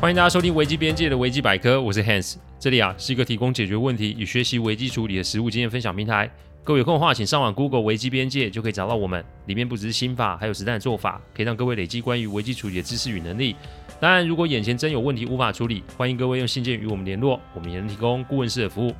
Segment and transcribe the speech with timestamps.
[0.00, 6.30] 欢迎大家收听危机边界的危机百科，我是 Hans，这里啊是一个提供解决问题与学习危机处理的实务经验分享平台。
[6.62, 13.56] 各位有空的话，请上网 Google 危机边界就可以找到我们，里面不只是心法，还有实战的做法，可以让各位累积关于危机处理的知识与能力。
[13.98, 18.94] 当然，如果眼前真有问题无法处理，欢迎各位用信件与我们联络，我们也能提供顾问式的服务。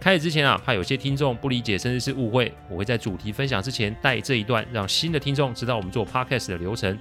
[0.00, 6.98] 开始之前啊，怕有些听众不理解甚至是误会，我会在主题分享之前带这一段，让新的听众知道我们做 Podcast 的流程。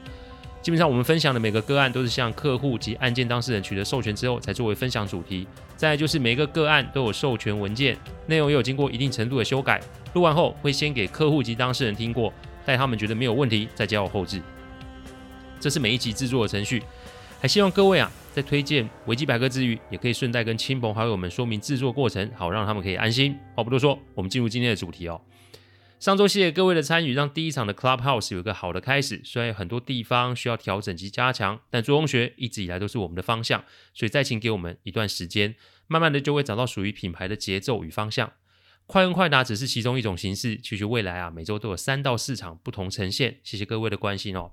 [0.66, 5.48] 基本上，我们分享的每个个案都是向客户及案件当事人取得授权之后，才作为分享主题。
[5.78, 9.80] 再就是每个个案都有授权文件，内容也有经过一定程度的修改。
[10.16, 12.34] 录完后会先给客户及当事人听过，
[12.66, 14.42] 待他们觉得没有问题，再交我后置。
[15.59, 16.82] 这是每一集制作的程序。
[17.40, 23.38] 还希望各位啊，在推荐维基百科之余，也可以顺带跟亲朋好友们说明制作过程，好让他们可以安心。
[23.54, 25.22] 话不多说，我们进入今天的主题哦。
[25.98, 29.22] 上周谢谢各位的参与，让第一场的 Clubhouse 有一个好的开始。
[29.23, 35.55] 虽然有很多地方需要调整及加强，但做同学一直以来都是我们的方向，所以再请给我们一段时间，
[35.88, 38.33] 慢慢的就会找到属于品牌的节奏与方向。
[38.86, 43.39] 快问快答只是其中一种形式，其实未来啊，每周都有三到四场不同呈现。
[43.44, 44.52] 谢谢各位的关心哦。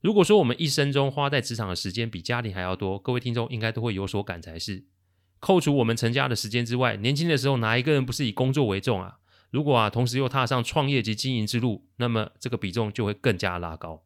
[0.00, 4.84] 如果说我们一生中花在职场的时间比家庭还要多，各位听众应该都会有所感才是。
[5.40, 9.18] 扣除我们成家的时间之外，年轻的时候哪一个人不是以工作为重啊？
[9.56, 14.04] 如果啊，同时又踏上创业及经营之路，那么这个比重就会更加拉高。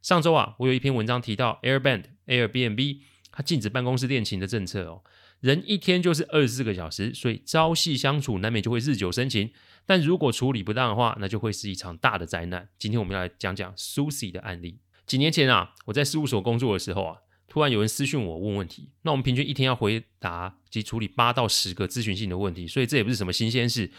[0.00, 2.98] 上周啊，我有一篇文章提到 Airbnb Airbnb
[3.32, 5.02] 它禁止办公室恋情的政策哦，
[5.40, 9.50] 人一天就是二十四个小时，所以朝夕相处难免就会日久生情。
[9.84, 12.68] 但如果处理不当的话，那就会是一场大的灾难。
[12.78, 14.78] 今天我们要来讲讲 Susie 的案例。
[15.04, 17.16] 几年前啊，我在事务所工作的时候啊，
[17.48, 23.90] 突然有人私讯我问问题，那我们平均一天要回答及处理八到十个咨询性的问题，所以这也不是什么新鲜事。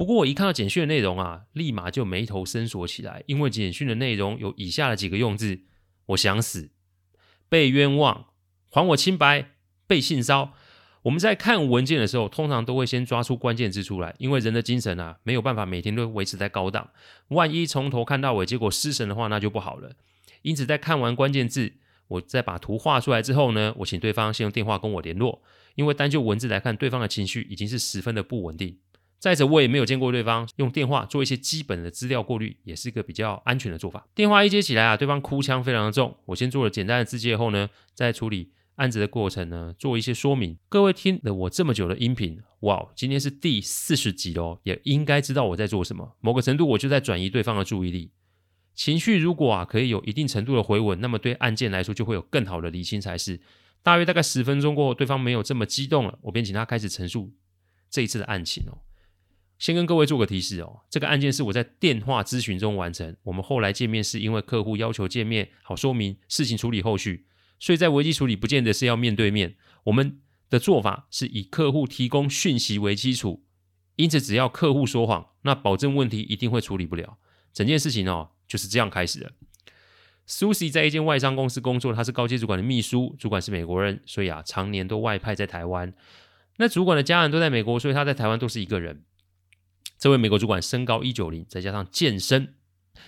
[0.00, 5.60] 不过我一看到简讯的内容啊，立马就眉头深锁起来，因为简讯的内容有以下的几个用字：
[6.06, 6.70] 我想死、
[7.50, 8.28] 被冤枉、
[8.70, 9.50] 还我清白、
[9.86, 10.54] 被性骚。
[11.02, 16.88] 我们在看文件的时候，通常都会先抓出关键字出来，因为人的精神啊，没有办法每天都维持在高档，
[17.28, 19.92] 万一从头看到尾，结果失神的话，那就不好了。
[20.40, 21.74] 因此，在看完关键字，
[22.08, 25.42] 我再把图画出来之后呢，我请对方先用电话跟我联络，
[25.74, 28.78] 因为单就文字来看，对方的情绪已经是十分的不稳定。
[29.20, 34.08] 再者，我也没有见过对方用电话做一些基本的资料过滤，也是一个比较安全的做法。
[34.14, 36.16] 电话一接起来啊，对方哭腔非常的重。
[36.24, 40.56] 我先做了简单的自介后呢，在处理案子的过程呢，做一些说明。
[40.70, 46.16] 各位听了我这么久的音频，哇，今天是第四十集哦，也应该知道我在做什么。
[46.20, 48.12] 某个程度，我就在转移对方的注意力。
[48.74, 53.38] 情绪如果啊可以有一定程度的回稳，那么对案件来说就会有更好的理清才是。
[53.82, 57.30] 大约大概十分钟过后，对方没有这么激动了，我便请他开始陈述
[57.90, 58.78] 这一次的案情哦。
[59.60, 63.14] 先跟各位做个提示哦，这个案件是我在电话咨询中完成。
[63.24, 67.26] 我们后来见面是因为客户要求见面，好说明事情处理后续。
[67.58, 73.44] 所以在危机处理不见得是要面对面，我们的做法是以客户提供讯息为基础。
[73.96, 77.18] 因此，只要客户说谎，那保证问题一定会处理不了。
[77.52, 79.32] 整件事情哦就是这样开始的。
[80.26, 85.92] Susie 在一间外商公司工作，他是高阶主管的秘书，主管是美国人，所以啊常年都外派在台湾。
[86.56, 89.04] 那主管的家人都在美国，所以他在台湾都是一个人。
[90.00, 92.54] 这位美国主管身高一九零，再加上健身，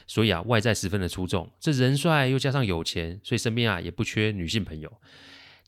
[0.06, 1.50] 所以啊外在十分的出众。
[1.58, 4.92] 这人帅又加上有钱，所以身边啊也不缺女性朋友。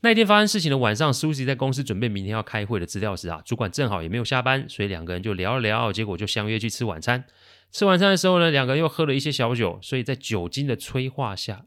[0.03, 7.25] 那一天发生事情的晚上，Susie 在公司准备明天要开会的资料时啊，主管正好也没有下班，所以两个人就聊了聊，结果就相约去吃晚餐。
[7.73, 11.65] 吃晚餐的时候呢，两个人又喝了一些小酒，所以在酒精的催化下，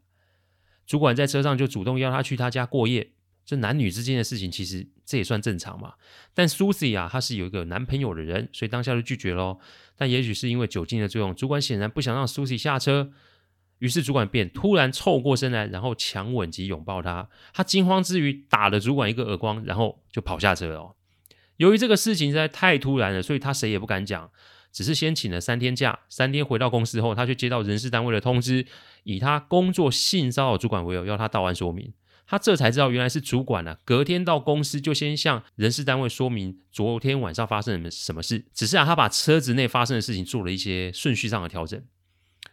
[0.86, 3.10] 主管在车上就主动邀他去他家过夜。
[3.48, 5.94] 这男女之间的事情，其实这也算正常嘛。
[6.34, 9.58] 但 Susie 啊，她是有一个男朋友的人，所以当下就拒绝咯。
[9.96, 13.10] 但也许是因为酒精的作用，主管显然不想让 Susie 下车，
[13.78, 17.30] 于是主管便突然凑过身来，然后强吻及拥抱她。
[17.54, 20.94] 她惊慌之余打了主管一个耳光，然后就跑下车了。
[21.56, 24.30] 由于这个事情实在太突然了，所以他谁也不敢讲，
[24.70, 26.00] 只是先请了三天假。
[26.10, 28.66] 三天回到公司后，他却接到人事单位的通知，
[29.04, 31.94] 以他工作性骚扰主管为由，要他到案说明。
[32.30, 38.44] 他这才知道原来是主管呢、啊，隔天到公司就先向人事单位说明昨天晚上发生了什么事。
[38.52, 41.82] 只是啊，他把车子内发生的事情做了一些顺序上的调整。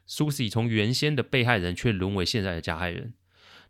[0.07, 3.13] Susie 从原先的被害人却沦为现在的加害人。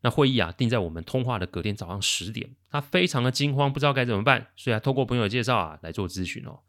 [0.02, 2.51] 那会议啊定在我们通话的隔天早上十点。
[2.69, 6.60] 他非常的惊慌，不知道该怎么办，所以啊透过朋友介绍啊来做咨询哦。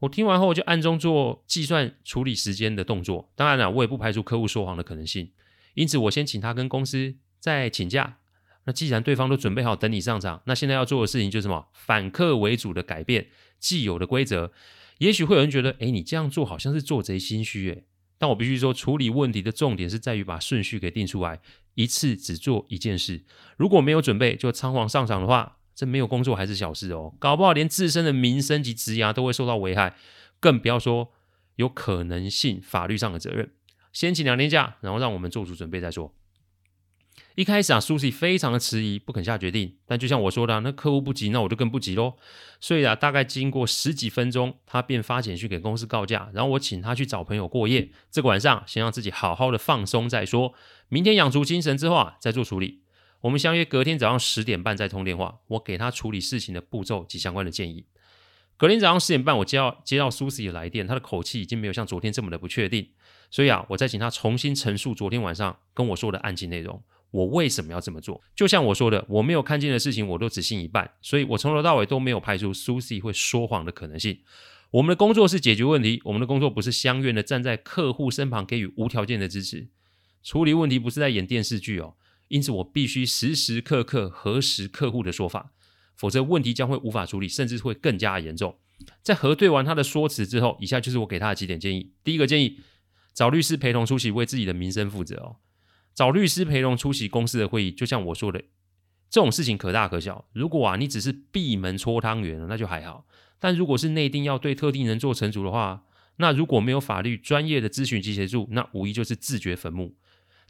[0.00, 3.32] 我听完后就暗中做计算处理时间的动作。
[3.34, 5.32] 当然了、我也不排除客户说谎的可能性，
[5.72, 8.18] 因此我先请他跟公司再请假。
[8.70, 11.66] 那既然对方都准备好等你上场，那现在要做的事情就是什么？
[11.72, 13.26] 反客为主的改变
[13.58, 14.52] 既有的规则。
[14.98, 17.82] 也许会有人觉得，哎，你这样做好像是做贼心虚，哎。
[18.16, 21.40] 但我必须说，处理问题的重点是在于把顺序给定出来，
[21.74, 23.24] 一次只做一件事。
[23.56, 29.96] 如果没有准备就仓皇上场的话，这没有工作还是小事哦，搞不好连自身的名声及职涯都会受到危害，
[30.38, 31.10] 更不要说
[31.56, 33.50] 有可能性法律上的责任。
[33.92, 36.14] 先请两天假，然后让我们做出准备再说。
[37.36, 39.76] 一开始啊，Susi 非常的迟疑，不肯下决定。
[39.86, 42.14] 但就像我说的，那客户不急，那我就更不急喽。
[42.60, 47.90] 所以啊，大概经过十几分钟，他便发简讯给公司告假，然后我请他去找朋友过夜。
[48.10, 50.54] 这个晚上先让自己好好的放松再说，
[50.88, 52.82] 明天养足精神之后啊，再做处理。
[53.20, 57.86] 我们相约隔天早上十点半再通电话，我给他处理事情的步骤及相关的建议。
[58.56, 62.90] 隔天早上十点半，我接到接到 Susie 的来电，他的口气已经没有像昨天这么的不确定。
[63.30, 66.82] 所以啊，我再请他重新陈述昨天晚上跟我说的案情内容。
[67.10, 68.22] 我为什么要这么做？
[68.34, 74.20] 就像我说的，我没有看见的事情，我都只信一半，所以我从头到尾都没有排除 Susie 会说谎的可能性。
[74.70, 79.68] 我们的工作是解决问题，我们的工作不是相愿的站在客户身旁给予无条件的支持。
[80.22, 81.94] 处理问题不是在演电视剧哦，
[82.28, 85.52] 因此我必须时时刻刻核实客户的说法，
[85.96, 88.56] 否则问题将会无法处理，甚至会更加严重。
[89.02, 91.90] 在核对完他的说辞之后，以下就是我给他的几点建议。
[92.04, 92.60] 第一个建议，
[93.12, 95.36] 找律师陪同出席，为自己的名声负责哦。
[96.00, 98.40] 找律师陪同出席公司的会议，就像我说的，
[99.10, 100.24] 这种事情可大可小。
[100.32, 103.04] 如果啊，你只是闭门搓汤圆，那就还好；
[103.38, 105.84] 但如果是内定要对特定人做惩处的话，
[106.16, 109.94] 那如果没有法律专业的咨询及协助，那无疑就是自掘坟墓。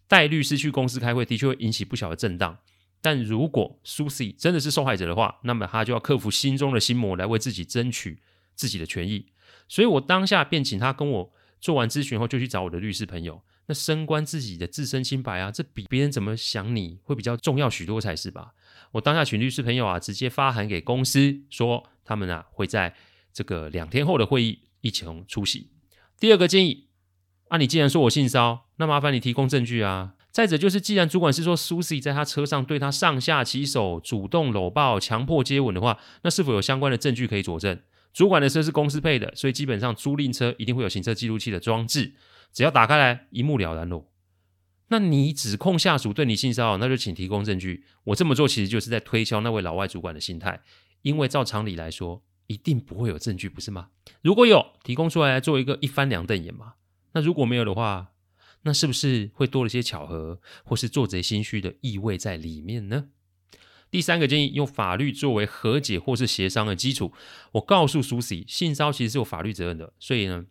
[0.06, 2.58] 带律师去公司开会，的确会引起不小的震荡。
[3.02, 8.22] 但如果 Susie 真的是受害者的话，那么他就要克服心中的心魔，来为自己争取
[8.54, 9.26] 自己的权益。
[9.66, 13.42] 所以我当下便请他跟我做完咨询后，就去找我的律师朋友。
[13.70, 18.52] 那升官自己的自身清白啊，这比别人怎么想你会比较重要许多才是吧？
[18.90, 22.96] 我当下请律师朋友啊，直接发函给公司，说他们啊会在
[23.32, 25.70] 这个两天后的会议一起出席。
[26.18, 26.88] 第二个建议
[27.46, 30.14] 啊，你既然说我性骚，那麻烦你提供证据啊。
[30.32, 37.78] 再者就是，既然主管是说 Susie 在他车上对他上下其手、主动搂抱、强迫接吻的话，那是否有相关的证据可以佐证？
[38.12, 42.14] 主管的车是公司配的，所以基本上租赁车一定会有行车记录器的装置。
[42.52, 44.06] 只要打开来，一目了然喽。
[44.88, 47.84] 那你指控下属对你性骚扰，那就请提供证据。
[48.02, 50.60] 我这么做其实就是在推敲那位老外主管的心态，
[51.02, 53.90] 因为照常理来说，一定不会有证据，不是吗？
[54.20, 56.74] 如果有，提供出来，做一个一翻两瞪眼嘛。
[57.12, 58.08] 那如果没有的话，
[58.62, 63.10] 那是不是会多了些巧合，或是做贼心虚的意味在里面呢？
[63.92, 67.12] 第三个建议，用法律作为和解或是协商的基础。
[67.52, 70.46] 我告诉苏西性骚其实是有法律责任的，所以呢。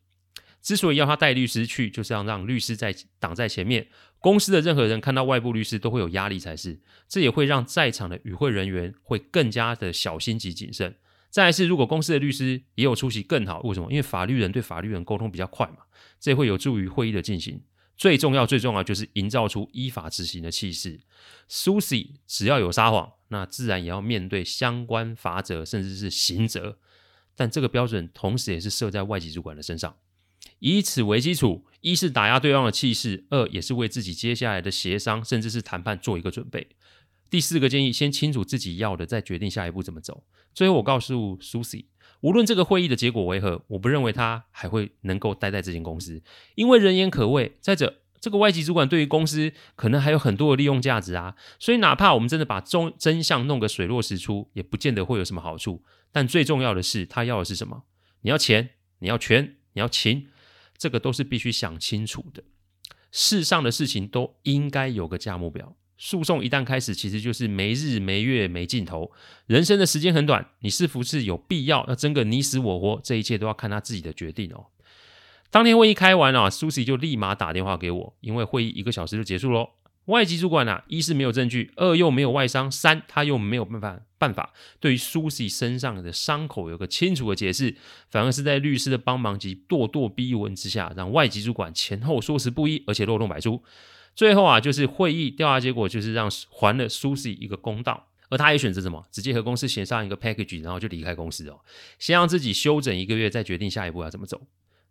[0.70, 3.88] 之所以要他带律师去，就是要让律师在挡在前面。
[4.20, 10.96] 公司的任何人看到外部律师都会有压力才是，这也会让在场的与会人员会更加的小心及谨慎。
[11.32, 13.90] 再来是，如果公司的律师也有出席更好，为什么？
[13.90, 15.78] 因为法律人对法律人沟通比较快嘛，
[16.20, 17.60] 这会有助于会议的进行。
[17.98, 21.00] 最重要、最重要就是营造出依法执行的气势。
[21.50, 26.78] Susie 只要有撒谎，那自然也要面对相关罚则，甚至是刑责。
[27.36, 29.96] 但这个标准同时也是设在外籍主管的身上。
[30.60, 36.68] 以此为基础，一是打压对方的气势，二也是为自己接下来的协商甚至是谈判做一个准备。
[37.30, 40.24] 第四个建议，先清楚自己要的，再决定下一步怎么走。
[40.54, 41.86] 最后，我告诉 Susie，
[42.22, 46.24] 无论这个会议的结果为何，我不认为他还会能够待在这间公司，
[46.56, 47.56] 因为人言可畏。
[47.62, 55.84] 再者，这个外籍主管对于公司可能还有很多的利用价值啊，所以哪怕我们真的把真真相弄个水落石出，也不见得会有什么好处。
[56.12, 57.84] 但最重要的是，他要的是什么？
[58.22, 60.28] 你要钱，你要权，你要情。
[60.80, 62.42] 这个都是必须想清楚的。
[63.12, 65.76] 世上的事情都应该有个价目表。
[65.98, 69.12] 诉讼一旦开始，其实就是没日没月没尽头。
[69.48, 73.02] 人生的时间很短，你是不是有必要要争个你死我活？
[73.04, 74.68] 这一切都要看他自己的决定哦。
[75.52, 79.72] 当天会议开完啊，Susi 就立马打电话给我，因为会议一个小时就结束喽。
[80.10, 87.76] 外籍主管啊，一是没有证据，二又没有外伤，三他又没有办法办法对于 Susie 身上的伤口有个清楚的解释，
[88.10, 93.62] 反而是在律师的帮忙及咄咄逼问之下，让外籍主管前后说辞不一，而且漏洞百出。
[94.16, 101.60] 最后啊，就是会议调查结果就是让还了 Susie 一个公道，而他也选择什么，直接和公司协商一个 package，然后就离开公司哦，
[102.00, 104.42] 先让自己休整一个月，再决定下一步要怎么走。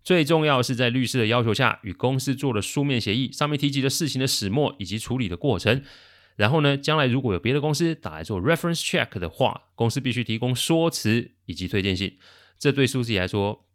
[0.09, 5.83] 最重要是，在律师的要求下，与公司做了书面协议，上面提及的事情的始末以及处理的过程。
[6.37, 12.17] 然后呢，将来如果有别的公司打来做 reference check 的话，公司必须提供说辞以及推荐信。
[12.59, 13.67] 这对苏西来说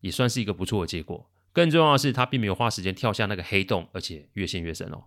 [0.00, 1.30] 也算是一个不错的结果。
[1.52, 5.04] 更重要的是，他并没有花时间跳下那个黑洞，而且越陷越深哦。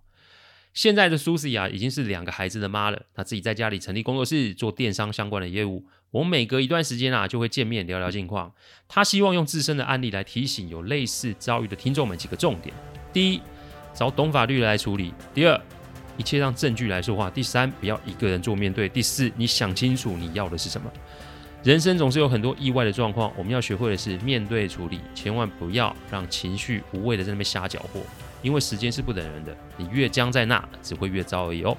[0.78, 3.02] 现在的 Susie 啊，已经是两个孩子的妈了。
[3.16, 5.84] 她自己在家里成立工作室，做电商相关的业务。
[6.12, 8.54] 我们每隔一段时间啊，就会见面聊聊近况。
[8.88, 12.72] 她希望用自身的案例来提醒有类似遭遇的听众们几个重点：
[13.12, 13.42] 第一，
[13.92, 15.60] 找懂法律的来处理；第二，
[16.16, 20.88] 一切让证据来说话；第三，不要一个人做面对；第四，你想清楚你要的是什么。
[21.64, 28.00] 人生总是有很多意外的状况，我们要学会的是面对处理，千万不要让情绪无谓的在那边瞎搅和。
[28.48, 31.76] 因为时间是不等人的，你越僵在那，只会越糟而已哦。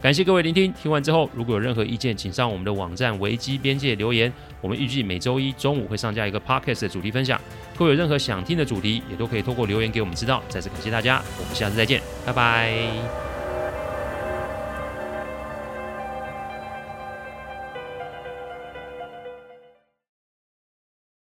[0.00, 4.32] 感谢各位聆听，听完之后如果有任何意见，请上我们的网站维基边界留言。
[4.60, 7.40] 我们预计每周一中午会上架一个 podcast 的主题分享。
[7.78, 10.42] 各位有任何想听的主题，也都可以透过留言给我们知道。
[10.48, 13.31] 再次感谢大家，我们下次再见，拜拜。